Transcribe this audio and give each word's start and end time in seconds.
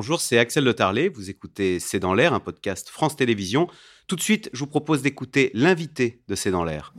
bonjour, 0.00 0.18
c'est 0.18 0.38
Axel 0.38 0.64
Le 0.64 0.72
Tarlet. 0.72 1.10
Vous 1.10 1.28
écoutez 1.28 1.78
C'est 1.78 1.98
dans 1.98 2.14
l'air, 2.14 2.32
un 2.32 2.40
podcast 2.40 2.88
France 2.88 3.16
Télévisions. 3.16 3.68
Tout 4.06 4.16
de 4.16 4.22
suite, 4.22 4.48
je 4.54 4.60
vous 4.60 4.66
propose 4.66 5.02
d'écouter 5.02 5.50
l'invité 5.52 6.22
de 6.26 6.34
C'est 6.34 6.50
dans 6.50 6.64
l'air. 6.64 6.94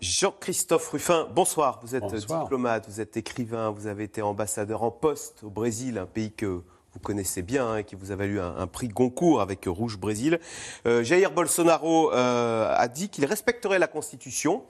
Jean-Christophe 0.00 0.88
Ruffin, 0.88 1.28
bonsoir. 1.34 1.80
Vous 1.82 1.94
êtes 1.94 2.06
diplomate, 2.14 2.88
vous 2.88 3.02
êtes 3.02 3.18
écrivain, 3.18 3.68
vous 3.68 3.86
avez 3.86 4.04
été 4.04 4.22
ambassadeur 4.22 4.82
en 4.82 4.90
poste 4.90 5.44
au 5.44 5.50
Brésil, 5.50 5.98
un 5.98 6.06
pays 6.06 6.32
que 6.32 6.62
vous 6.94 7.00
connaissez 7.00 7.42
bien, 7.42 7.70
hein, 7.70 7.82
qui 7.82 7.96
vous 7.96 8.12
a 8.12 8.16
valu 8.16 8.40
un, 8.40 8.66
prix 8.66 8.88
Goncourt 8.88 9.40
avec 9.42 9.64
Rouge 9.66 9.98
Brésil. 9.98 10.40
Euh, 10.86 11.02
Jair 11.02 11.32
Bolsonaro 11.32 12.12
euh, 12.12 12.74
a 12.74 12.88
dit 12.88 13.10
qu'il 13.10 13.26
respecterait 13.26 13.78
la 13.78 13.86
Constitution. 13.86 14.64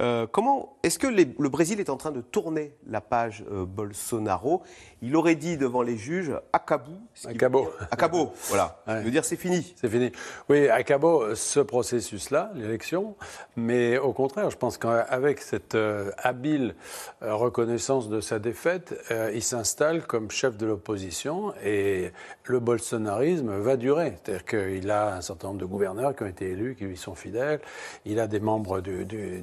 Euh, 0.00 0.26
comment 0.30 0.76
est-ce 0.82 0.98
que 0.98 1.06
le 1.06 1.48
Brésil 1.48 1.80
est 1.80 1.90
en 1.90 1.96
train 1.96 2.12
de 2.12 2.20
tourner 2.20 2.74
la 2.86 3.00
page 3.00 3.44
Bolsonaro? 3.50 4.62
Il 5.02 5.16
aurait 5.16 5.34
dit 5.34 5.56
devant 5.56 5.82
les 5.82 5.96
juges 5.96 6.32
acabou. 6.52 6.98
Acabo. 7.24 7.68
Acabo, 7.90 8.32
voilà. 8.48 8.82
Ouais. 8.86 9.02
veut 9.02 9.10
dire 9.10 9.24
c'est 9.24 9.36
fini. 9.36 9.74
C'est 9.80 9.88
fini. 9.88 10.12
Oui, 10.48 10.68
acabo 10.68 11.34
ce 11.34 11.60
processus-là, 11.60 12.52
l'élection, 12.54 13.16
mais 13.56 13.98
au 13.98 14.12
contraire, 14.12 14.50
je 14.50 14.56
pense 14.56 14.78
qu'avec 14.78 15.40
cette 15.40 15.76
habile 16.18 16.76
reconnaissance 17.20 18.08
de 18.08 18.20
sa 18.20 18.38
défaite, 18.38 18.94
il 19.34 19.42
s'installe 19.42 20.06
comme 20.06 20.30
chef 20.30 20.56
de 20.56 20.66
l'opposition 20.66 21.52
et 21.64 22.12
le 22.44 22.60
bolsonarisme 22.60 23.58
va 23.58 23.76
durer. 23.76 24.14
C'est-à-dire 24.22 24.44
qu'il 24.44 24.90
a 24.90 25.16
un 25.16 25.20
certain 25.20 25.48
nombre 25.48 25.60
de 25.60 25.66
gouverneurs 25.66 26.14
qui 26.14 26.22
ont 26.22 26.28
été 26.28 26.50
élus, 26.50 26.76
qui 26.76 26.84
lui 26.84 26.96
sont 26.96 27.14
fidèles. 27.14 27.60
Il 28.04 28.20
a 28.20 28.26
des 28.26 28.40
membres 28.40 28.80
du, 28.80 29.04
du, 29.04 29.42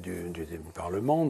Parlement 0.74 1.28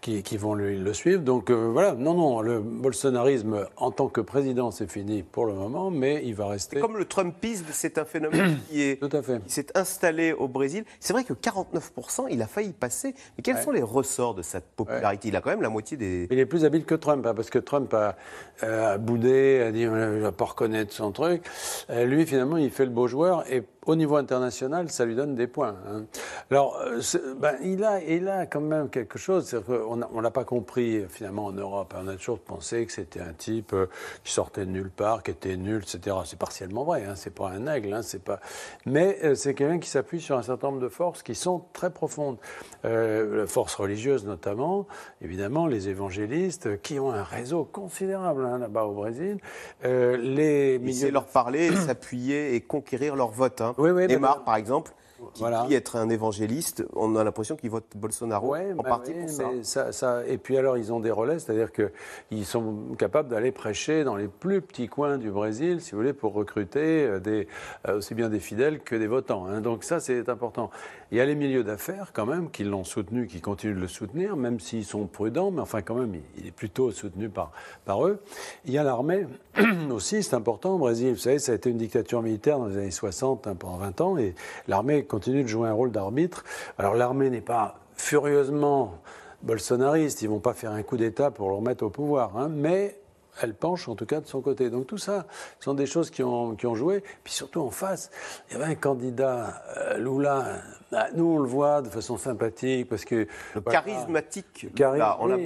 qui, 0.00 0.36
vont 0.36 0.54
le 0.54 0.92
suivre. 0.92 1.22
Donc 1.22 1.50
euh, 1.50 1.70
voilà, 1.72 1.94
non, 1.94 2.14
non, 2.14 2.40
le 2.40 2.60
bolsonarisme 2.60 3.66
en 3.76 3.90
tant 3.90 4.08
que 4.08 4.20
président, 4.20 4.70
c'est 4.70 4.90
fini 4.90 5.22
pour 5.22 5.46
le 5.46 5.54
moment, 5.54 5.90
mais 5.90 6.22
il 6.24 6.34
va 6.34 6.48
rester. 6.48 6.80
Comme 6.80 6.96
le 6.96 7.04
Trumpisme, 7.04 7.66
c'est 7.70 7.98
un 7.98 8.04
phénomène 8.04 8.58
qui 8.68 8.82
est, 8.82 9.00
Tout 9.00 9.14
à 9.16 9.22
fait. 9.22 9.40
s'est 9.46 9.76
installé 9.76 10.32
au 10.32 10.48
Brésil. 10.48 10.84
C'est 11.00 11.12
vrai 11.12 11.24
que 11.24 11.32
49%, 11.32 12.26
il 12.30 12.42
a 12.42 12.46
failli 12.46 12.72
passer. 12.72 13.14
Mais 13.36 13.42
quels 13.42 13.58
sont 13.58 13.70
les 13.70 13.82
ressorts 13.82 14.34
de 14.34 14.42
cette 14.42 14.66
popularité? 14.76 15.28
Il 15.28 15.36
a 15.36 15.40
quand 15.40 15.50
même 15.50 15.62
la 15.62 15.70
moitié 15.70 15.96
des. 15.96 16.26
Il 16.30 16.38
est 16.38 16.46
plus 16.46 16.64
habile 16.64 16.84
que 16.84 16.94
Trump, 16.94 17.24
hein, 17.26 17.34
parce 17.34 17.50
que 17.50 17.58
Trump 17.58 17.92
a, 17.94 18.16
a 18.62 18.98
boudé, 18.98 19.62
a 19.62 19.72
dit 19.72 19.86
il 19.96 20.20
va 20.20 20.32
pas 20.32 20.44
reconnaître 20.44 20.92
son 20.92 21.12
truc. 21.12 21.42
Euh, 21.90 22.04
lui, 22.04 22.26
finalement, 22.26 22.56
il 22.56 22.70
fait 22.70 22.84
le 22.84 22.90
beau 22.90 23.06
joueur 23.06 23.50
et 23.50 23.62
au 23.86 23.94
niveau 23.94 24.16
international, 24.16 24.90
ça 24.90 25.04
lui 25.04 25.14
donne 25.14 25.34
des 25.34 25.46
points. 25.46 25.76
Hein. 25.88 26.04
Alors, 26.50 26.76
euh, 26.84 27.00
ben, 27.38 27.54
il, 27.62 27.84
a, 27.84 28.02
il 28.02 28.28
a 28.28 28.46
quand 28.46 28.60
même 28.60 28.90
quelque 28.90 29.18
chose, 29.18 29.62
qu'on 29.64 29.96
ne 29.96 30.20
l'a 30.20 30.30
pas 30.30 30.44
compris 30.44 31.04
finalement 31.08 31.46
en 31.46 31.52
Europe. 31.52 31.94
On 31.96 32.08
a 32.08 32.16
toujours 32.16 32.40
pensé 32.40 32.84
que 32.84 32.92
c'était 32.92 33.20
un 33.20 33.32
type 33.32 33.72
euh, 33.72 33.86
qui 34.24 34.32
sortait 34.32 34.66
de 34.66 34.70
nulle 34.70 34.90
part, 34.90 35.22
qui 35.22 35.30
était 35.30 35.56
nul, 35.56 35.82
etc. 35.82 36.16
C'est 36.24 36.38
partiellement 36.38 36.84
vrai, 36.84 37.04
hein, 37.04 37.14
c'est 37.14 37.34
pas 37.34 37.48
un 37.50 37.66
aigle, 37.68 37.94
hein, 37.94 38.02
c'est 38.02 38.22
pas... 38.22 38.40
mais 38.86 39.18
euh, 39.22 39.34
c'est 39.36 39.54
quelqu'un 39.54 39.78
qui 39.78 39.88
s'appuie 39.88 40.20
sur 40.20 40.36
un 40.36 40.42
certain 40.42 40.68
nombre 40.68 40.80
de 40.82 40.88
forces 40.88 41.22
qui 41.22 41.36
sont 41.36 41.62
très 41.72 41.90
profondes. 41.90 42.38
la 42.82 43.46
force 43.46 43.74
religieuse 43.76 44.24
notamment, 44.26 44.86
évidemment, 45.20 45.66
les 45.66 45.88
évangélistes, 45.88 46.80
qui 46.82 46.98
ont 46.98 47.12
un 47.12 47.22
réseau 47.22 47.64
considérable 47.64 48.42
là-bas 48.58 48.84
au 48.84 48.94
Brésil. 48.94 49.38
les 49.84 50.78
milieux... 50.80 51.10
leur 51.10 51.26
parler, 51.26 51.74
s'appuyer 51.86 52.54
et 52.54 52.60
conquérir 52.60 53.14
leur 53.14 53.30
vote. 53.30 53.62
Oui, 53.78 53.90
oui, 53.90 54.06
Neymar, 54.06 54.44
par 54.44 54.56
exemple, 54.56 54.92
qui 55.36 55.42
voilà. 55.42 55.66
être 55.70 55.96
un 55.96 56.08
évangéliste, 56.08 56.84
on 56.94 57.14
a 57.14 57.22
l'impression 57.22 57.56
qu'il 57.56 57.68
vote 57.68 57.84
Bolsonaro 57.94 58.56
en 58.56 58.74
bah 58.76 58.88
partie 58.88 59.12
pour 59.12 59.28
ça. 59.62 59.92
ça. 59.92 60.26
Et 60.26 60.38
puis 60.38 60.56
alors, 60.56 60.78
ils 60.78 60.92
ont 60.92 61.00
des 61.00 61.10
relais, 61.10 61.38
c'est-à-dire 61.38 61.70
qu'ils 61.72 62.46
sont 62.46 62.94
capables 62.98 63.28
d'aller 63.28 63.52
prêcher 63.52 64.02
dans 64.02 64.16
les 64.16 64.28
plus 64.28 64.62
petits 64.62 64.88
coins 64.88 65.18
du 65.18 65.30
Brésil, 65.30 65.80
si 65.82 65.92
vous 65.92 65.98
voulez, 65.98 66.14
pour 66.14 66.32
recruter 66.32 67.04
euh, 67.04 67.20
des, 67.20 67.48
euh, 67.86 67.98
aussi 67.98 68.14
bien 68.14 68.30
des 68.30 68.40
fidèles 68.40 68.80
que 68.80 68.96
des 68.96 69.06
votants. 69.06 69.46
Hein. 69.46 69.60
Donc 69.60 69.84
ça, 69.84 70.00
c'est 70.00 70.28
important. 70.30 70.70
Il 71.12 71.18
y 71.18 71.20
a 71.20 71.26
les 71.26 71.34
milieux 71.34 71.64
d'affaires, 71.64 72.10
quand 72.12 72.26
même, 72.26 72.50
qui 72.50 72.64
l'ont 72.64 72.84
soutenu, 72.84 73.26
qui 73.26 73.40
continuent 73.40 73.76
de 73.76 73.80
le 73.80 73.88
soutenir, 73.88 74.36
même 74.36 74.58
s'ils 74.58 74.84
sont 74.84 75.06
prudents, 75.06 75.50
mais 75.50 75.60
enfin, 75.60 75.82
quand 75.82 75.94
même, 75.94 76.14
il 76.38 76.46
est 76.46 76.50
plutôt 76.50 76.90
soutenu 76.90 77.28
par, 77.28 77.52
par 77.84 78.06
eux. 78.06 78.20
Il 78.64 78.72
y 78.72 78.78
a 78.78 78.82
l'armée 78.82 79.26
aussi, 79.90 80.22
c'est 80.22 80.34
important 80.34 80.74
au 80.74 80.78
Brésil. 80.78 81.12
Vous 81.12 81.18
savez, 81.18 81.38
ça 81.38 81.52
a 81.52 81.54
été 81.54 81.70
une 81.70 81.76
dictature 81.76 82.22
militaire 82.22 82.58
dans 82.58 82.66
les 82.66 82.78
années 82.78 82.90
60, 82.90 83.46
hein, 83.46 83.54
pendant 83.54 83.76
20 83.76 84.00
ans, 84.00 84.18
et 84.18 84.34
l'armée 84.66 85.04
continue 85.04 85.25
de 85.32 85.48
jouer 85.48 85.68
un 85.68 85.72
rôle 85.72 85.90
d'arbitre. 85.90 86.44
Alors 86.78 86.94
l'armée 86.94 87.30
n'est 87.30 87.40
pas 87.40 87.80
furieusement 87.96 88.98
bolsonariste, 89.42 90.22
ils 90.22 90.28
vont 90.28 90.40
pas 90.40 90.54
faire 90.54 90.72
un 90.72 90.82
coup 90.82 90.96
d'État 90.96 91.30
pour 91.30 91.48
le 91.48 91.56
remettre 91.56 91.84
au 91.84 91.90
pouvoir, 91.90 92.36
hein, 92.36 92.48
mais 92.48 92.98
elle 93.42 93.54
penche 93.54 93.88
en 93.88 93.94
tout 93.94 94.06
cas 94.06 94.20
de 94.20 94.26
son 94.26 94.40
côté. 94.40 94.70
Donc 94.70 94.86
tout 94.86 94.98
ça 94.98 95.26
sont 95.60 95.74
des 95.74 95.86
choses 95.86 96.10
qui 96.10 96.22
ont, 96.22 96.56
qui 96.56 96.66
ont 96.66 96.74
joué. 96.74 97.02
Puis 97.24 97.32
surtout 97.32 97.60
en 97.60 97.70
face, 97.70 98.10
il 98.48 98.54
y 98.54 98.56
avait 98.56 98.72
un 98.72 98.74
candidat, 98.74 99.62
euh, 99.76 99.98
Lula, 99.98 100.62
bah, 100.90 101.08
nous 101.14 101.26
on 101.26 101.38
le 101.38 101.48
voit 101.48 101.82
de 101.82 101.88
façon 101.88 102.16
sympathique 102.16 102.88
parce 102.88 103.04
que... 103.04 103.26
charismatique. 103.70 104.68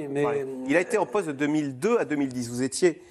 mais... 0.08 0.46
Il 0.66 0.76
a 0.76 0.80
été 0.80 0.98
en 0.98 1.06
poste 1.06 1.28
de 1.28 1.32
2002 1.32 1.98
à 1.98 2.04
2010. 2.04 2.50
Vous 2.50 2.62
étiez 2.62 3.02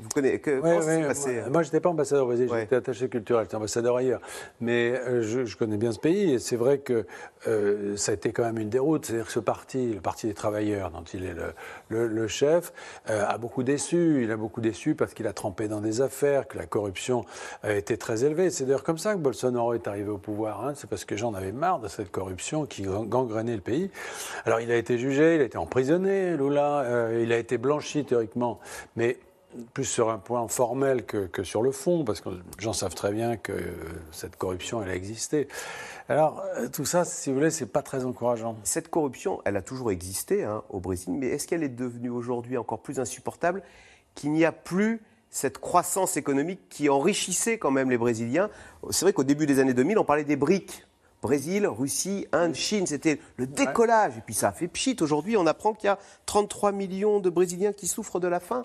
vous 0.00 0.08
connaissez 0.10 0.38
que, 0.38 0.60
comment 0.60 0.80
ça 0.80 1.00
passé 1.00 1.42
Moi, 1.50 1.62
je 1.62 1.68
n'étais 1.68 1.80
pas 1.80 1.88
ambassadeur 1.88 2.24
au 2.24 2.28
Brésil, 2.28 2.48
j'étais 2.52 2.76
attaché 2.76 3.08
culturel, 3.08 3.44
j'étais 3.44 3.56
ambassadeur 3.56 3.96
ailleurs. 3.96 4.20
Mais 4.60 4.92
euh, 4.92 5.22
je, 5.22 5.56
connais 5.56 5.76
bien 5.76 5.90
ce 5.90 5.98
pays 5.98 6.34
et 6.34 6.38
c'est 6.38 6.54
vrai 6.54 6.78
que 6.78 7.04
euh, 7.48 7.96
ça 7.96 8.12
a 8.12 8.14
été 8.14 8.30
quand 8.30 8.44
même 8.44 8.58
une 8.58 8.68
déroute. 8.68 9.06
C'est-à-dire 9.06 9.26
que 9.26 9.32
ce 9.32 9.40
parti, 9.40 9.92
le 9.92 10.00
Parti 10.00 10.28
des 10.28 10.34
travailleurs, 10.34 10.92
dont 10.92 11.02
il 11.02 11.24
est 11.24 11.34
le, 11.88 12.06
le, 12.06 12.28
chef, 12.28 12.72
euh, 13.10 13.26
a 13.26 13.38
beaucoup 13.38 13.64
déçu. 13.64 14.22
Il 14.22 14.30
a 14.30 14.36
beaucoup 14.36 14.60
déçu 14.60 14.94
parce 14.94 15.14
qu'il 15.14 15.26
a 15.26 15.32
trempé 15.32 15.66
dans 15.66 15.80
des 15.80 16.00
affaires, 16.00 16.46
que 16.46 16.58
la 16.58 16.66
corruption 16.66 17.24
a 17.64 17.72
été 17.72 17.96
très 17.96 18.24
élevée. 18.24 18.50
C'est 18.50 18.66
d'ailleurs 18.66 18.84
comme 18.84 18.98
ça 18.98 19.14
que 19.14 19.18
Bolsonaro 19.18 19.74
est 19.74 19.88
arrivé 19.88 20.10
au 20.10 20.18
pouvoir. 20.18 20.64
Hein. 20.64 20.74
C'est 20.76 20.88
parce 20.88 21.04
que 21.04 21.16
j'en 21.16 21.34
avais 21.34 21.50
marre 21.50 21.80
de 21.80 21.88
cette 21.88 22.12
corruption 22.12 22.66
qui 22.66 22.82
gangrenait 22.82 23.56
le 23.56 23.62
pays. 23.62 23.90
Alors 24.44 24.60
il 24.60 24.70
a 24.70 24.76
été 24.76 24.96
jugé, 24.96 25.34
il 25.34 25.40
a 25.40 25.44
été 25.44 25.58
emprisonné, 25.58 26.36
Lula, 26.36 27.10
il 27.20 27.32
a 27.32 27.38
été 27.38 27.58
blanchi 27.58 28.04
théoriquement. 28.04 28.60
Mais 28.94 29.18
plus 29.72 29.84
sur 29.84 30.10
un 30.10 30.18
point 30.18 30.46
formel 30.48 31.04
que, 31.04 31.42
sur 31.42 31.62
le 31.62 31.72
fond, 31.72 32.04
parce 32.04 32.20
que 32.20 32.28
gens 32.58 32.72
savent 32.72 32.94
très 32.94 33.12
bien 33.12 33.36
que 33.36 33.52
cette 34.12 34.36
corruption, 34.36 34.82
elle 34.82 34.90
a 34.90 34.94
existé. 34.94 35.48
Alors, 36.08 36.42
euh, 36.56 36.68
tout 36.68 36.84
ça, 36.84 37.04
si 37.04 37.30
vous 37.30 37.36
voulez, 37.36 37.50
c'est 37.50 37.66
pas 37.66 37.82
très 37.82 38.04
encourageant. 38.04 38.56
Cette 38.64 38.88
corruption, 38.88 39.40
elle 39.44 39.56
a 39.56 39.62
toujours 39.62 39.90
existé 39.90 40.44
hein, 40.44 40.62
au 40.70 40.80
Brésil, 40.80 41.12
mais 41.14 41.28
est-ce 41.28 41.46
qu'elle 41.46 41.62
est 41.62 41.68
devenue 41.68 42.10
aujourd'hui 42.10 42.56
encore 42.56 42.80
plus 42.80 43.00
insupportable 43.00 43.62
qu'il 44.14 44.32
n'y 44.32 44.44
a 44.44 44.52
plus 44.52 45.00
cette 45.30 45.58
croissance 45.58 46.16
économique 46.16 46.68
qui 46.70 46.88
enrichissait 46.88 47.58
quand 47.58 47.70
même 47.70 47.90
les 47.90 47.98
Brésiliens? 47.98 48.50
C'est 48.90 49.04
vrai 49.04 49.12
qu'au 49.12 49.24
début 49.24 49.46
des 49.46 49.58
années 49.58 49.74
2000, 49.74 49.98
on 49.98 50.04
parlait 50.04 50.24
des 50.24 50.36
briques 50.36 50.86
Brésil, 51.22 51.66
Russie, 51.66 52.26
Inde, 52.32 52.54
Chine, 52.54 52.86
c'était 52.86 53.20
le 53.36 53.46
décollage. 53.46 54.16
Et 54.18 54.20
puis 54.20 54.34
ça 54.34 54.48
a 54.48 54.52
fait 54.52 54.68
pchit. 54.68 54.96
Aujourd'hui, 55.00 55.36
on 55.36 55.46
apprend 55.46 55.74
qu'il 55.74 55.88
y 55.88 55.90
a 55.90 55.98
33 56.26 56.72
millions 56.72 57.20
de 57.20 57.30
Brésiliens 57.30 57.72
qui 57.72 57.86
souffrent 57.86 58.20
de 58.20 58.28
la 58.28 58.40
faim. 58.40 58.62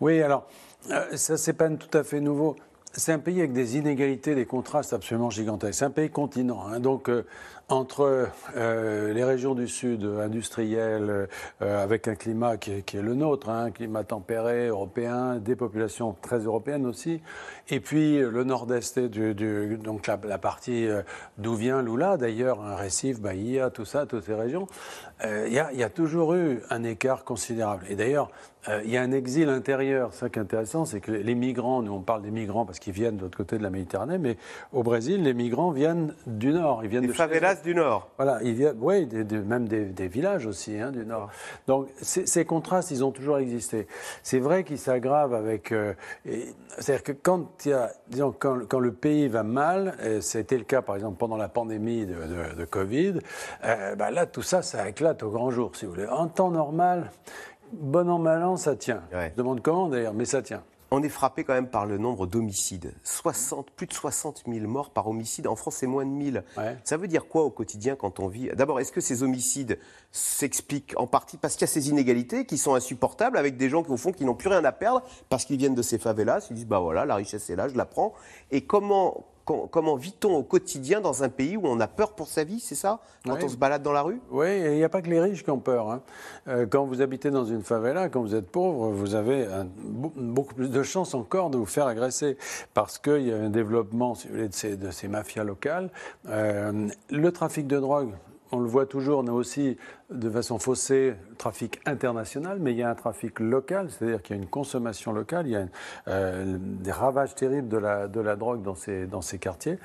Oui, 0.00 0.20
alors, 0.20 0.46
euh, 0.90 1.16
ça, 1.16 1.36
c'est 1.36 1.54
pas 1.54 1.68
tout 1.70 1.96
à 1.96 2.04
fait 2.04 2.20
nouveau. 2.20 2.56
C'est 2.96 3.12
un 3.12 3.18
pays 3.18 3.40
avec 3.40 3.52
des 3.52 3.76
inégalités, 3.76 4.36
des 4.36 4.46
contrastes 4.46 4.92
absolument 4.92 5.28
gigantesques. 5.28 5.80
C'est 5.80 5.84
un 5.84 5.90
pays 5.90 6.10
continent. 6.10 6.64
Hein. 6.68 6.78
donc, 6.78 7.08
euh, 7.08 7.26
entre 7.68 8.28
euh, 8.56 9.12
les 9.12 9.24
régions 9.24 9.54
du 9.54 9.66
sud 9.66 10.04
industrielles, 10.04 11.28
euh, 11.62 11.82
avec 11.82 12.06
un 12.06 12.14
climat 12.14 12.56
qui 12.56 12.70
est, 12.70 12.92
le 12.94 13.14
nôtre, 13.14 13.48
hein, 13.48 13.64
un 13.64 13.70
climat 13.72 14.04
tempéré, 14.04 14.68
européen, 14.68 15.36
des 15.36 15.56
populations 15.56 16.14
très 16.22 16.40
européennes 16.40 16.86
aussi, 16.86 17.20
et 17.70 17.80
puis 17.80 18.18
le 18.18 18.44
nord-est, 18.44 19.00
donc 19.00 20.06
la, 20.06 20.38
partie 20.38 20.86
d'où 21.38 21.54
vient 21.54 21.80
Lula, 21.80 22.18
d'ailleurs, 22.18 22.60
un 22.60 22.76
récif, 22.76 23.18
Bahia, 23.18 23.70
tout 23.70 23.86
ça, 23.86 24.04
toutes 24.04 24.24
ces 24.24 24.34
régions, 24.34 24.66
il 25.24 25.48
y, 25.48 25.78
y, 25.78 25.82
a 25.82 25.90
toujours 25.90 26.34
eu 26.34 26.60
un 26.68 26.84
écart 26.84 27.24
considérable. 27.24 27.86
Et 27.88 27.96
d'ailleurs, 27.96 28.30
il 28.84 28.90
y 28.90 28.96
a 28.96 29.02
un 29.02 29.12
exil 29.12 29.48
intérieur. 29.48 30.14
Ça 30.14 30.28
qui 30.28 30.38
est 30.38 30.42
intéressant, 30.42 30.84
c'est 30.84 31.00
que 31.00 31.12
les 31.12 31.34
migrants, 31.34 31.82
nous 31.82 31.92
on 31.92 32.00
parle 32.00 32.22
des 32.22 32.30
migrants 32.30 32.64
parce 32.64 32.78
qu'ils 32.78 32.92
viennent 32.92 33.16
de 33.16 33.22
l'autre 33.22 33.36
côté 33.36 33.58
de 33.58 33.62
la 33.62 33.70
Méditerranée, 33.70 34.18
mais 34.18 34.36
au 34.72 34.82
Brésil, 34.82 35.22
les 35.22 35.34
migrants 35.34 35.70
viennent 35.70 36.14
du 36.26 36.52
nord. 36.52 36.82
Ils 36.82 36.88
viennent 36.88 37.06
des 37.06 37.12
favelas 37.12 37.56
du 37.62 37.74
nord. 37.74 38.10
Voilà, 38.16 38.38
ils 38.42 38.54
viennent, 38.54 38.76
oui, 38.80 39.06
même 39.46 39.68
des, 39.68 40.08
villages 40.08 40.46
aussi 40.46 40.78
hein, 40.78 40.92
du 40.92 41.04
nord. 41.04 41.30
Donc 41.66 41.88
ces 42.00 42.44
contrastes, 42.44 42.90
ils 42.90 43.04
ont 43.04 43.10
toujours 43.10 43.38
existé. 43.38 43.86
C'est 44.22 44.38
vrai 44.38 44.64
qu'ils 44.64 44.78
s'aggravent 44.78 45.34
avec. 45.34 45.72
Euh, 45.72 45.94
c'est-à-dire 46.78 47.02
que 47.02 47.12
quand 47.12 47.64
il 47.64 47.70
y 47.70 47.72
a, 47.72 47.90
disons, 48.08 48.34
quand, 48.38 48.78
le 48.78 48.92
pays 48.92 49.28
va 49.28 49.42
mal, 49.42 49.96
c'était 50.20 50.58
le 50.58 50.64
cas 50.64 50.82
par 50.82 50.96
exemple 50.96 51.16
pendant 51.16 51.36
la 51.36 51.48
pandémie 51.48 52.06
de, 52.06 52.64
Covid, 52.64 53.14
euh, 53.64 53.94
bah 53.94 54.10
là 54.10 54.26
tout 54.26 54.42
ça, 54.42 54.62
ça 54.62 54.88
éclate 54.88 55.22
au 55.22 55.30
grand 55.30 55.50
jour, 55.50 55.74
si 55.74 55.84
vous 55.84 55.92
voulez. 55.92 56.06
En 56.06 56.28
temps 56.28 56.50
normal 56.50 57.10
bon 57.80 58.08
an, 58.08 58.18
mal 58.18 58.42
an, 58.44 58.56
ça 58.56 58.76
tient. 58.76 59.02
Je 59.12 59.34
demande 59.36 59.60
comment 59.62 59.88
d'ailleurs, 59.88 60.14
mais 60.14 60.24
ça 60.24 60.42
tient. 60.42 60.62
On 60.90 61.02
est 61.02 61.08
frappé 61.08 61.42
quand 61.42 61.54
même 61.54 61.66
par 61.66 61.86
le 61.86 61.98
nombre 61.98 62.24
d'homicides. 62.26 62.94
60, 63.02 63.72
plus 63.72 63.88
de 63.88 63.92
60 63.92 64.44
000 64.46 64.68
morts 64.68 64.90
par 64.90 65.08
homicide. 65.08 65.48
En 65.48 65.56
France, 65.56 65.76
c'est 65.76 65.88
moins 65.88 66.04
de 66.04 66.10
1000. 66.10 66.44
Ça 66.84 66.96
veut 66.96 67.08
dire 67.08 67.26
quoi 67.26 67.42
au 67.42 67.50
quotidien 67.50 67.96
quand 67.96 68.20
on 68.20 68.28
vit? 68.28 68.50
D'abord, 68.54 68.78
est-ce 68.78 68.92
que 68.92 69.00
ces 69.00 69.24
homicides 69.24 69.80
s'expliquent 70.12 70.94
en 70.96 71.08
partie 71.08 71.36
parce 71.36 71.54
qu'il 71.54 71.62
y 71.62 71.64
a 71.64 71.72
ces 71.72 71.88
inégalités 71.88 72.46
qui 72.46 72.58
sont 72.58 72.74
insupportables 72.74 73.36
avec 73.36 73.56
des 73.56 73.68
gens 73.68 73.82
qui, 73.82 73.90
au 73.90 73.96
fond, 73.96 74.12
qui 74.12 74.24
n'ont 74.24 74.36
plus 74.36 74.48
rien 74.48 74.64
à 74.64 74.70
perdre 74.70 75.02
parce 75.30 75.44
qu'ils 75.44 75.56
viennent 75.56 75.74
de 75.74 75.82
ces 75.82 75.98
favelas, 75.98 76.46
ils 76.50 76.54
disent, 76.54 76.66
bah 76.66 76.78
voilà, 76.78 77.04
la 77.04 77.16
richesse 77.16 77.50
est 77.50 77.56
là, 77.56 77.66
je 77.66 77.76
la 77.76 77.86
prends. 77.86 78.12
Et 78.52 78.64
comment, 78.64 79.24
comment 79.44 79.96
vit-on 79.96 80.34
au 80.34 80.42
quotidien 80.42 81.00
dans 81.00 81.22
un 81.22 81.28
pays 81.28 81.56
où 81.56 81.62
on 81.64 81.80
a 81.80 81.86
peur 81.86 82.12
pour 82.12 82.28
sa 82.28 82.44
vie, 82.44 82.60
c'est 82.60 82.74
ça? 82.74 83.00
Quand 83.24 83.42
on 83.42 83.48
se 83.48 83.56
balade 83.56 83.82
dans 83.82 83.92
la 83.92 84.02
rue? 84.02 84.20
Oui, 84.30 84.60
il 84.64 84.72
n'y 84.72 84.84
a 84.84 84.88
pas 84.88 85.02
que 85.02 85.10
les 85.10 85.20
riches 85.20 85.44
qui 85.44 85.50
ont 85.50 85.58
peur. 85.58 85.90
Hein. 85.90 86.02
Euh, 86.48 86.66
quand 86.66 86.84
vous 86.84 87.02
habitez 87.02 87.30
dans 87.30 87.44
une 87.44 87.62
favela, 87.62 88.08
quand 88.08 88.22
vous 88.22 88.34
êtes 88.34 88.50
pauvre, 88.50 88.88
vous 88.90 89.14
avez 89.14 89.46
beaucoup 89.94 90.54
plus 90.54 90.70
de 90.70 90.82
chances 90.82 91.14
encore 91.14 91.50
de 91.50 91.58
vous 91.58 91.66
faire 91.66 91.86
agresser 91.86 92.36
parce 92.72 92.98
qu'il 92.98 93.26
y 93.26 93.32
a 93.32 93.36
un 93.36 93.50
développement 93.50 94.14
si 94.14 94.28
vous 94.28 94.34
voulez, 94.34 94.48
de, 94.48 94.54
ces, 94.54 94.76
de 94.76 94.90
ces 94.90 95.08
mafias 95.08 95.44
locales. 95.44 95.90
Euh, 96.28 96.88
le 97.10 97.32
trafic 97.32 97.66
de 97.66 97.78
drogue, 97.78 98.12
on 98.52 98.60
le 98.60 98.68
voit 98.68 98.86
toujours, 98.86 99.20
on 99.20 99.26
a 99.26 99.32
aussi 99.32 99.76
de 100.10 100.30
façon 100.30 100.58
faussée 100.58 101.14
le 101.30 101.36
trafic 101.36 101.80
international, 101.86 102.58
mais 102.60 102.72
il 102.72 102.78
y 102.78 102.82
a 102.82 102.90
un 102.90 102.94
trafic 102.94 103.40
local, 103.40 103.88
c'est-à-dire 103.90 104.22
qu'il 104.22 104.36
y 104.36 104.38
a 104.38 104.42
une 104.42 104.48
consommation 104.48 105.12
locale, 105.12 105.46
il 105.46 105.52
y 105.52 105.56
a 105.56 105.66
euh, 106.08 106.56
des 106.60 106.92
ravages 106.92 107.34
terribles 107.34 107.68
de 107.68 107.78
la, 107.78 108.06
de 108.06 108.20
la 108.20 108.36
drogue 108.36 108.62
dans 108.62 108.74
ces, 108.74 109.06
dans 109.06 109.22
ces 109.22 109.38
quartiers. 109.38 109.78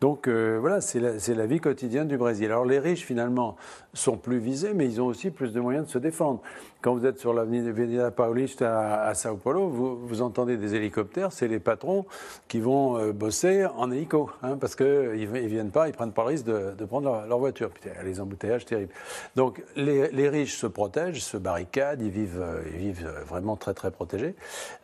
Donc 0.00 0.28
euh, 0.28 0.58
voilà, 0.60 0.80
c'est 0.80 1.00
la, 1.00 1.12
la, 1.34 1.46
vie 1.46 1.60
quotidienne 1.60 2.06
du 2.06 2.16
Brésil. 2.16 2.46
Alors 2.46 2.64
les 2.64 2.78
riches, 2.78 3.04
finalement, 3.04 3.56
sont 3.94 4.16
plus 4.16 4.38
visés, 4.38 4.74
mais 4.74 4.86
ils 4.86 5.00
ont 5.00 5.06
aussi 5.06 5.30
plus 5.30 5.52
de 5.52 5.60
moyens 5.60 5.86
de 5.86 5.90
se 5.90 5.98
défendre. 5.98 6.42
Quand 6.82 6.96
vous 6.96 7.06
êtes 7.06 7.20
sur 7.20 7.32
l'avenue 7.32 7.68
Avenida 7.68 8.10
Paulista 8.10 9.04
à, 9.04 9.14
Sao 9.14 9.36
Paulo, 9.36 9.68
vous, 9.68 10.20
entendez 10.20 10.56
des 10.56 10.74
hélicoptères, 10.74 11.32
c'est 11.32 11.46
les 11.46 11.60
patrons 11.60 12.06
qui 12.48 12.58
vont 12.58 12.98
euh, 12.98 13.12
bosser 13.12 13.66
en 13.66 13.92
hélico, 13.92 14.30
hein, 14.42 14.56
parce 14.56 14.74
qu'ils 14.74 15.30
ne 15.30 15.46
viennent 15.46 15.70
pas, 15.70 15.86
ils 15.86 15.94
prennent 15.94 16.10
pas 16.10 16.22
le 16.22 16.28
risque 16.30 16.46
de, 16.46 16.84
prendre 16.84 17.24
leur, 17.28 17.38
voiture. 17.38 17.70
Puis, 17.70 17.88
les 18.04 18.20
embouteillages 18.20 18.64
terribles. 18.64 18.92
Donc 19.36 19.62
les, 19.76 20.28
riches 20.28 20.56
se 20.56 20.66
protègent, 20.66 21.22
se 21.22 21.36
barricadent, 21.36 22.02
ils 22.02 22.10
vivent, 22.10 22.40
euh, 22.42 22.62
ils 22.72 22.78
vivent 22.78 23.12
vraiment 23.28 23.54
très 23.54 23.74
très 23.74 23.92
protégés. 23.92 24.34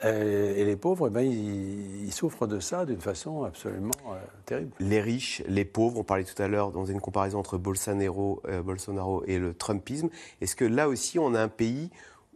Euh, 0.05 0.55
et 0.55 0.65
les 0.65 0.77
pauvres, 0.77 1.09
eh 1.09 1.11
ben, 1.11 1.23
ils, 1.23 2.13
souffrent 2.13 2.47
de 2.47 2.61
ça 2.61 2.85
d'une 2.85 3.01
façon 3.01 3.43
absolument 3.43 3.91
euh, 4.07 4.15
terrible. 4.47 4.71
Les 4.79 5.01
riches, 5.01 5.43
les 5.49 5.65
pauvres, 5.65 5.99
on 5.99 6.05
parlait 6.05 6.25
tout 6.25 6.41
à 6.41 6.47
l'heure 6.47 6.71
dans 6.71 6.87
une 6.87 7.01
comparaison 7.01 7.41
entre 7.41 7.59
Bolsonaro 7.59 9.23
et 9.27 9.39
le 9.39 9.55
Trumpisme. 9.55 10.11
Est-ce 10.41 10.55
que 10.55 10.65
là 10.65 10.89
aussi 10.89 11.19
on 11.19 11.35
a 11.35 11.41
un 11.41 11.49
pays 11.49 11.88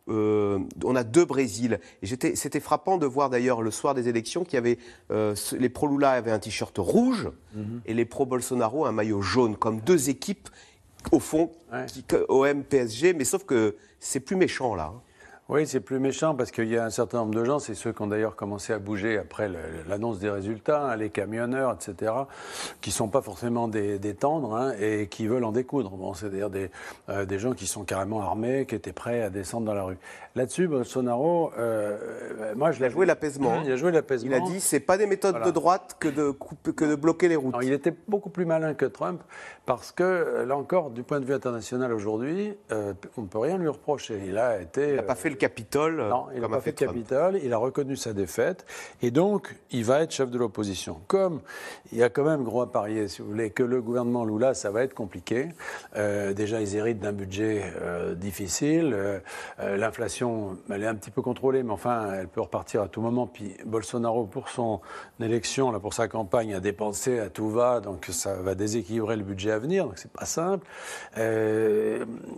on 0.09 0.97
a 0.97 1.05
deux 1.05 1.25
Brésil. 1.25 1.81
Et 2.03 2.07
c'était 2.07 2.61
frappant 2.61 2.99
de 2.99 3.07
voir 3.07 3.31
d'ailleurs 3.31 3.63
le 3.63 3.71
soir 3.71 3.95
des 3.95 4.09
élections 4.09 4.45
qu'il 4.45 4.55
y 4.55 4.57
avait 4.57 4.79
les 5.11 5.69
pro-Lula 5.69 6.13
avaient 6.13 6.33
un 6.33 6.39
t-shirt 6.39 6.77
rouge 6.79 7.31
mhm. 7.55 7.83
et 7.87 7.95
les 7.95 8.05
pro-Bolsonaro 8.05 8.85
un 8.87 8.93
maillot 8.93 9.23
jaune, 9.23 9.57
comme 9.57 9.81
deux 9.81 10.11
équipes 10.11 10.49
au 11.11 11.19
fond, 11.19 11.51
OM, 12.29 12.63
PSG, 12.63 13.13
mais 13.13 13.25
sauf 13.25 13.45
que 13.45 13.77
c'est 13.99 14.21
plus 14.21 14.37
méchant 14.37 14.75
là. 14.75 14.93
Oui, 15.53 15.67
c'est 15.67 15.81
plus 15.81 15.99
méchant 15.99 16.35
parce 16.35 16.51
qu'il 16.51 16.69
y 16.69 16.79
a 16.79 16.85
un 16.87 16.89
certain 16.89 17.19
nombre 17.19 17.35
de 17.35 17.45
gens, 17.45 17.59
c'est 17.59 17.75
ceux 17.75 17.93
qui 17.93 18.01
ont 18.01 18.07
d'ailleurs 18.07 18.37
commencé 18.37 18.73
à 18.73 18.79
bouger 18.79 19.19
après 19.19 19.51
l'annonce 19.87 20.19
des 20.19 20.31
résultats, 20.31 20.83
hein, 20.83 20.97
les 20.97 21.11
camionneurs, 21.11 21.75
etc., 21.75 22.11
qui 22.81 22.89
ne 22.89 22.95
sont 22.95 23.09
pas 23.09 23.21
forcément 23.21 23.69
des, 23.69 23.99
tendres 24.19 24.57
hein, 24.57 24.73
et 24.81 25.09
qui 25.09 25.27
veulent 25.27 25.45
en 25.45 25.53
découdre. 25.53 25.91
Bon, 25.91 26.15
C'est-à-dire 26.15 26.49
des, 26.49 26.71
euh, 27.11 27.27
des 27.27 27.39
gens 27.39 27.53
qui 27.53 27.67
sont 27.67 27.85
carrément 27.85 28.23
armés, 28.23 28.65
qui 28.65 28.77
étaient 28.77 28.95
prêts 28.95 29.21
à 29.21 29.29
descendre 29.29 29.67
dans 29.67 29.75
la 29.75 29.83
rue. 29.83 29.99
Là-dessus, 30.35 30.67
Bolsonaro, 30.69 31.53
euh, 31.59 32.55
moi 32.57 32.73
je 32.73 32.83
l'ai 32.83 32.89
joué 32.89 33.05
l'apaisement. 33.05 33.61
Il 33.67 33.73
a 33.73 33.77
joué 33.77 33.93
l'apaisement. 33.93 34.31
Il 34.31 34.35
a 34.35 34.41
dit 34.41 34.59
c'est 34.59 34.81
pas 34.81 34.97
des 34.97 35.05
méthodes 35.05 35.45
de 35.45 35.51
droite 35.51 35.97
que 36.01 36.09
de, 36.09 36.31
que 36.31 36.85
de 36.87 36.95
bloquer 36.95 37.29
les 37.29 37.37
routes. 37.37 37.57
il 37.61 37.75
était 37.75 37.95
beaucoup 38.09 38.31
plus 38.31 38.47
malin 38.47 38.73
que 38.73 38.87
Trump 38.87 39.21
parce 39.65 39.93
que, 39.93 40.45
là 40.45 40.57
encore, 40.57 40.91
du 40.91 41.05
point 41.05 41.21
de 41.21 41.25
vue 41.25 41.35
international 41.35 41.93
aujourd'hui, 41.93 42.57
euh, 42.73 42.95
on 43.17 43.23
ne 43.23 43.27
peut 43.29 43.39
rien 43.39 43.59
lui 43.59 43.69
reprocher. 43.69 44.21
Il 44.27 44.37
a 44.37 44.61
été. 44.61 44.89
Il 44.89 44.97
n'a 44.97 45.03
pas 45.03 45.15
fait 45.15 45.31
le 45.31 45.37
Capitole. 45.43 45.99
Euh, 45.99 46.09
non, 46.09 46.27
il 46.33 46.41
n'a 46.41 46.49
pas 46.49 46.61
fait, 46.61 46.81
le 46.81 46.87
Capitole. 46.87 47.41
Il 47.43 47.53
a 47.53 47.59
reconnu 47.59 47.97
sa 47.97 48.13
défaite. 48.13 48.65
Et 49.03 49.11
donc, 49.11 49.57
il 49.73 49.85
va 49.85 50.03
être 50.03 50.13
chef 50.13 50.31
de 50.31 50.39
l'opposition. 50.39 51.01
Comme 51.09 51.41
il 51.91 51.99
y 51.99 52.05
a 52.05 52.11
quand 52.11 52.23
même 52.23 52.45
gros 52.45 52.63
à 52.63 52.71
parier, 52.71 53.09
si 53.09 53.23
vous 53.23 53.29
voulez, 53.29 53.51
que 53.51 53.65
le 53.65 53.83
gouvernement 53.83 54.25
Lula, 54.25 54.55
ça 54.55 54.71
va 54.71 54.85
être 54.85 54.95
compliqué. 54.95 55.49
Euh, 55.97 56.33
déjà, 56.33 56.61
ils 56.61 56.77
héritent 56.77 57.01
d'un 57.01 57.13
budget 57.13 57.65
euh, 57.81 58.15
difficile. 58.15 58.97
L'inflation, 59.59 60.59
elle 60.71 60.85
est 60.85 60.87
un 60.87 60.95
petit 60.95 61.11
peu 61.11 61.23
contrôlée, 61.23 61.65
mais 61.65 61.73
enfin, 61.73 62.13
elle 62.13 62.29
peut 62.29 62.41
repartir 62.41 62.83
à 62.83 62.87
tout 62.87 63.01
moment. 63.01 63.27
Puis 63.27 63.57
Bolsonaro, 63.67 64.27
pour 64.27 64.49
son 64.49 64.81
élection, 65.21 65.73
là, 65.73 65.81
pour 65.81 65.93
sa 65.93 66.07
campagne, 66.07 66.55
a 66.55 66.61
dépensé 66.61 67.19
à 67.19 67.31
tout 67.31 67.51
va. 67.51 67.81
Donc, 67.81 68.07
ça 68.13 68.37
va 68.37 68.55
déséquilibrer 68.55 69.17
le 69.17 69.25
budget 69.25 69.51
à 69.51 69.59
venir. 69.59 69.87
Donc, 69.87 69.99
c'est 69.99 70.13
pas 70.13 70.25
simple. 70.25 70.69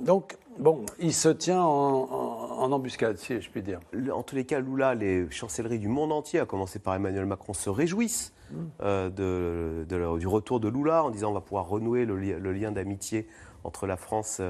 donc, 0.01 0.39
Bon, 0.59 0.87
il 1.01 1.13
se 1.13 1.29
tient 1.29 1.63
en, 1.63 2.34
embuscade, 2.73 3.19
si 3.19 3.41
je 3.41 3.51
puis 3.51 3.63
dire. 3.63 3.81
En 4.13 4.23
tous 4.23 4.37
les 4.37 4.45
cas, 4.45 4.61
Lula, 4.61 4.95
les 4.95 5.31
chancelleries 5.31 5.79
du 5.79 5.89
monde 5.89 6.13
entier, 6.13 6.41
à 6.41 6.47
commencer 6.47 6.79
par 6.79 6.95
Emmanuel 6.95 7.27
Macron, 7.27 7.55
se 7.55 7.71
réjouissent 7.71 8.33
mm. 8.51 8.57
euh, 8.83 9.85
de, 9.85 10.19
du 10.19 10.27
retour 10.27 10.61
de 10.61 10.69
Lula 10.69 11.05
en 11.05 11.11
disant 11.11 11.31
on 11.31 11.35
va 11.35 11.41
pouvoir 11.41 11.69
renouer 11.69 12.05
le, 12.05 12.53
lien 12.53 12.73
d'amitié 12.73 13.29
entre 13.65 13.87
la 13.87 13.97
France 13.97 14.41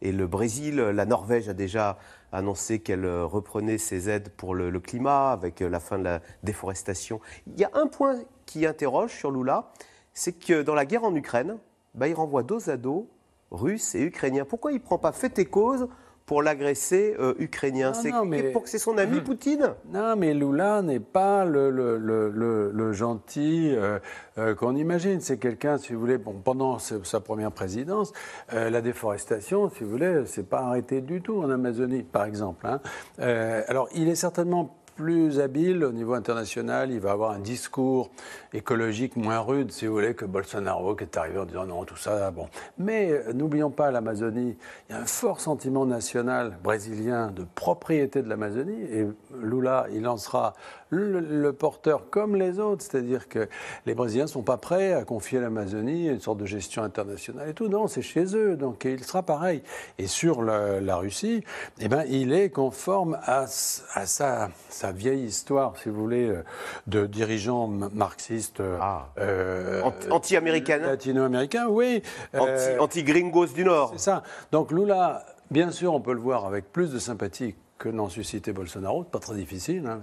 et 0.00 0.12
le 0.12 0.26
Brésil. 0.26 0.76
La 0.76 1.04
Norvège 1.04 1.48
a 1.48 1.54
déjà 1.54 1.98
annoncé 2.32 2.78
qu'elle 2.78 3.06
reprenait 3.06 3.78
ses 3.78 4.08
aides 4.08 4.30
pour 4.30 4.54
le, 4.54 4.80
climat 4.80 5.32
avec 5.32 5.60
la 5.60 5.80
fin 5.80 5.98
de 5.98 6.04
la 6.04 6.20
déforestation. 6.42 7.20
Il 7.46 7.60
y 7.60 7.64
a 7.64 7.70
un 7.74 7.86
point 7.86 8.20
qui 8.46 8.66
interroge 8.66 9.12
sur 9.12 9.30
Lula, 9.30 9.72
c'est 10.14 10.32
que 10.32 10.62
dans 10.62 10.74
la 10.74 10.86
guerre 10.86 11.04
en 11.04 11.14
Ukraine, 11.14 11.58
bah, 11.94 12.08
il 12.08 12.14
renvoie 12.14 12.42
dos 12.42 12.70
à 12.70 12.76
dos 12.76 13.08
russe 13.52 13.94
et 13.94 14.02
ukrainien. 14.02 14.44
Pourquoi 14.44 14.72
il 14.72 14.76
ne 14.76 14.80
prend 14.80 14.98
pas 14.98 15.12
fait 15.12 15.38
et 15.38 15.44
cause 15.44 15.88
pour 16.26 16.42
l'agresser 16.42 17.14
euh, 17.18 17.34
ukrainien 17.38 17.92
C'est 17.94 18.12
pour 18.52 18.62
que 18.62 18.68
c'est 18.68 18.78
son 18.78 18.98
ami 18.98 19.20
Poutine 19.20 19.74
Non, 19.92 20.16
mais 20.16 20.34
Lula 20.34 20.82
n'est 20.82 21.00
pas 21.00 21.44
le, 21.44 21.70
le, 21.70 21.98
le, 21.98 22.92
gentil 22.92 23.72
euh, 23.74 23.98
euh, 24.38 24.54
qu'on 24.54 24.76
imagine. 24.76 25.20
C'est 25.20 25.38
quelqu'un, 25.38 25.78
si 25.78 25.92
vous 25.92 26.00
voulez, 26.00 26.18
bon, 26.18 26.34
pendant 26.42 26.78
sa 26.78 27.20
première 27.20 27.52
présidence, 27.52 28.12
la 28.52 28.80
déforestation, 28.80 29.70
si 29.70 29.84
vous 29.84 29.90
voulez, 29.90 30.22
c'est 30.26 30.48
pas 30.48 30.60
arrêté 30.60 31.00
du 31.00 31.22
tout 31.22 31.42
en 31.42 31.50
Amazonie, 31.50 32.02
par 32.02 32.24
exemple. 32.24 32.66
Hein. 32.66 32.80
alors, 33.18 33.88
il 33.94 34.08
est 34.08 34.14
certainement 34.14 34.81
plus 34.94 35.40
habile 35.40 35.84
au 35.84 35.92
niveau 35.92 36.14
international, 36.14 36.90
il 36.90 37.00
va 37.00 37.12
avoir 37.12 37.32
un 37.32 37.38
discours 37.38 38.10
écologique 38.52 39.16
moins 39.16 39.38
rude, 39.38 39.72
si 39.72 39.86
vous 39.86 39.94
voulez, 39.94 40.14
que 40.14 40.24
Bolsonaro 40.24 40.94
qui 40.94 41.04
est 41.04 41.16
arrivé 41.16 41.38
en 41.38 41.44
disant 41.44 41.66
non, 41.66 41.84
tout 41.84 41.96
ça, 41.96 42.30
bon. 42.30 42.48
Mais 42.78 43.10
euh, 43.10 43.32
n'oublions 43.32 43.70
pas 43.70 43.90
l'Amazonie, 43.90 44.56
il 44.88 44.92
y 44.92 44.98
a 44.98 45.00
un 45.00 45.06
fort 45.06 45.40
sentiment 45.40 45.86
national 45.86 46.58
brésilien 46.62 47.28
de 47.28 47.46
propriété 47.54 48.22
de 48.22 48.28
l'Amazonie 48.28 48.82
et 48.82 49.06
Lula, 49.40 49.86
il 49.92 50.02
lancera 50.02 50.54
le, 50.92 51.52
porteur 51.52 52.10
comme 52.10 52.36
les 52.36 52.58
autres, 52.58 52.84
c'est-à-dire 52.84 53.28
que 53.28 53.48
les 53.86 53.94
Brésiliens 53.94 54.24
ne 54.24 54.28
sont 54.28 54.42
pas 54.42 54.58
prêts 54.58 54.92
à 54.92 55.04
confier 55.04 55.40
l'Amazonie 55.40 56.08
à 56.08 56.12
une 56.12 56.20
sorte 56.20 56.38
de 56.38 56.46
gestion 56.46 56.82
internationale 56.82 57.48
et 57.48 57.54
tout. 57.54 57.68
Non, 57.68 57.86
c'est 57.86 58.02
chez 58.02 58.36
eux, 58.36 58.56
donc 58.56 58.84
il 58.84 59.02
sera 59.02 59.22
pareil. 59.22 59.62
Et 59.98 60.06
sur 60.06 60.42
la, 60.42 60.96
Russie, 60.96 61.42
eh 61.80 61.88
ben, 61.88 62.04
il 62.08 62.32
est 62.32 62.50
conforme 62.50 63.18
à, 63.22 63.46
à 63.94 64.06
sa, 64.06 64.50
sa, 64.82 64.92
vieille 64.92 65.24
histoire, 65.24 65.76
si 65.76 65.88
vous 65.88 66.00
voulez, 66.00 66.28
euh, 66.28 66.44
de 66.86 67.06
dirigeants 67.06 67.68
marxistes. 67.68 68.60
Euh, 68.60 68.78
ah. 68.80 69.08
Euh, 69.18 69.82
anti-américains 70.10 70.78
Latino-américains, 70.78 71.66
oui. 71.68 72.02
Anti-gringos 72.34 73.54
du 73.54 73.64
Nord. 73.64 73.92
C'est 73.92 74.04
ça. 74.04 74.22
Donc 74.50 74.70
Lula, 74.72 75.24
bien 75.50 75.70
sûr, 75.70 75.94
on 75.94 76.00
peut 76.00 76.14
le 76.14 76.20
voir 76.20 76.46
avec 76.46 76.72
plus 76.72 76.90
de 76.90 76.98
sympathie 76.98 77.54
que 77.82 77.88
n'en 77.88 78.08
suscitait 78.08 78.52
Bolsonaro, 78.52 79.02
pas 79.02 79.18
très 79.18 79.34
difficile, 79.34 79.84
hein, 79.88 80.00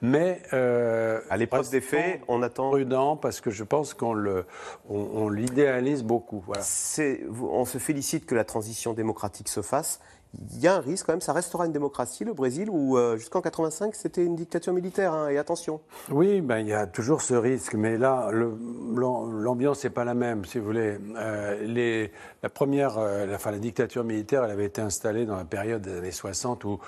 mais 0.00 0.40
euh, 0.52 1.18
à 1.28 1.36
l'épreuve 1.36 1.68
des 1.68 1.80
faits, 1.80 2.20
on 2.28 2.40
attend 2.40 2.70
prudent 2.70 3.16
parce 3.16 3.40
que 3.40 3.50
je 3.50 3.64
pense 3.64 3.94
qu'on 3.94 4.12
le, 4.12 4.44
on, 4.88 5.28
l'idéalise 5.28 6.04
beaucoup. 6.04 6.44
Voilà. 6.46 6.62
On 6.62 7.64
se 7.64 7.78
félicite 7.78 8.26
que 8.26 8.36
la 8.36 8.44
transition 8.44 8.92
démocratique 8.92 9.48
se 9.48 9.60
fasse 9.60 9.98
il 10.38 10.60
y 10.60 10.68
a 10.68 10.76
un 10.76 10.80
risque 10.80 11.06
quand 11.06 11.12
même, 11.12 11.20
ça 11.20 11.32
restera 11.32 11.66
une 11.66 11.72
démocratie, 11.72 12.24
le 12.24 12.32
Brésil, 12.32 12.68
où 12.70 12.96
euh, 12.96 13.16
jusqu'en 13.16 13.40
85 13.40 13.94
c'était 13.96 14.24
une 14.24 14.36
dictature 14.36 14.72
militaire, 14.72 15.12
hein, 15.12 15.28
et 15.28 15.38
attention. 15.38 15.80
Oui, 16.10 16.40
ben, 16.40 16.58
il 16.58 16.68
y 16.68 16.72
a 16.72 16.86
toujours 16.86 17.20
ce 17.20 17.34
risque, 17.34 17.74
mais 17.74 17.98
là, 17.98 18.30
l'ambiance 18.32 19.82
n'est 19.82 19.90
pas 19.90 20.04
la 20.04 20.14
même, 20.14 20.44
si 20.44 20.58
vous 20.58 20.66
voulez. 20.66 20.98
Euh, 21.16 21.60
les, 21.64 22.12
la 22.44 22.48
première, 22.48 22.98
euh, 22.98 23.26
la, 23.26 23.36
enfin, 23.36 23.50
la 23.50 23.58
dictature 23.58 24.04
militaire, 24.04 24.44
elle 24.44 24.52
avait 24.52 24.66
été 24.66 24.80
installée 24.80 25.26
dans 25.26 25.36
la 25.36 25.44
période 25.44 25.82
des 25.82 25.98
années 25.98 26.12
60 26.12 26.64
où, 26.64 26.78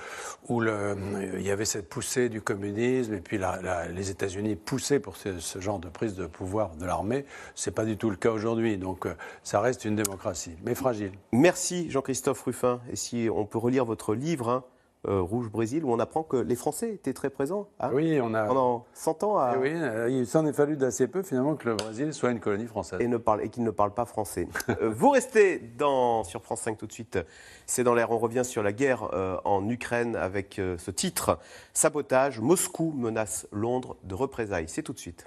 où 0.49 0.61
le, 0.61 0.97
il 1.35 1.43
y 1.43 1.51
avait 1.51 1.65
cette 1.65 1.89
poussée 1.89 2.29
du 2.29 2.43
communisme, 2.43 3.15
et 3.15 3.21
puis 3.21 3.39
la, 3.39 3.89
les 3.89 4.11
États-Unis 4.11 4.55
poussaient 4.55 5.01
pour 5.01 5.17
ce, 5.17 5.41
ce, 5.41 5.61
genre 5.61 5.81
de 5.81 5.89
prise 5.89 6.15
de 6.15 6.27
pouvoir 6.27 6.77
de 6.77 6.87
l'armée. 6.87 7.27
Ce 7.57 7.71
n'est 7.71 7.75
pas 7.75 7.85
du 7.85 7.97
tout 7.97 8.11
le 8.11 8.17
cas 8.17 8.31
aujourd'hui, 8.31 8.79
donc 8.79 9.09
ça 9.43 9.61
reste 9.61 9.85
une 9.85 9.97
démocratie, 9.97 10.57
mais 10.65 10.77
fragile. 10.77 11.13
Merci 11.33 11.91
Jean-Christophe 11.91 12.43
Ruffin. 12.43 12.81
Et 12.91 12.97
si 12.97 13.29
on 13.37 13.47
peut 13.47 13.59
relire 13.59 13.85
votre 13.85 14.15
livre, 14.15 14.49
hein, 14.49 14.65
Rouge 15.05 15.51
Brésil, 15.51 15.85
où 15.85 15.93
on 15.93 15.99
apprend 15.99 16.23
que 16.23 16.37
les 16.37 16.55
Français 16.55 16.95
étaient 16.95 17.13
très 17.13 17.29
présents. 17.29 17.69
Hein, 17.81 17.91
oui, 17.93 18.21
on 18.23 18.35
a. 18.35 18.45
Pendant 18.45 18.87
100 18.95 19.25
ans. 19.25 19.37
À... 19.37 19.55
Eh 19.57 19.59
oui, 19.59 19.73
il 20.21 20.27
s'en 20.29 20.47
est 20.47 20.53
fallu 20.53 20.77
d'assez 20.77 21.09
peu 21.09 21.25
finalement 21.25 21.57
que 21.57 21.69
le 21.69 21.75
Brésil 21.75 22.15
soit 22.15 22.31
une 22.31 22.39
colonie 22.39 22.67
française. 22.67 23.01
Et, 23.01 23.09
ne 23.09 23.17
parle, 23.17 23.43
et 23.43 23.49
qu'il 23.49 23.65
ne 23.65 23.73
parle 23.73 23.95
pas 23.95 24.05
français. 24.05 24.47
vous 24.81 25.11
restez 25.11 25.59
dans, 25.59 26.23
sur 26.23 26.43
France 26.43 26.61
5 26.61 26.79
tout 26.79 26.87
de 26.87 26.93
suite. 26.93 27.19
C'est 27.67 27.83
dans 27.83 27.95
l'air. 27.95 28.13
On 28.13 28.19
revient 28.19 28.45
sur 28.45 28.63
la 28.63 28.73
guerre 28.73 29.11
en 29.45 29.69
Ukraine 29.69 30.15
avec 30.15 30.55
ce 30.57 30.91
titre 30.93 31.41
Sabotage. 31.73 32.41
Moscou 32.41 32.93
menace 32.97 33.49
Londres 33.51 33.97
de 34.05 34.15
représailles. 34.15 34.69
C'est 34.69 34.83
tout 34.83 34.93
de 34.93 35.01
suite. 35.01 35.27